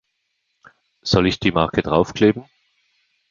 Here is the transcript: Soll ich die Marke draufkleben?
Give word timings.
Soll 1.03 1.27
ich 1.27 1.39
die 1.39 1.51
Marke 1.51 1.83
draufkleben? 1.83 2.45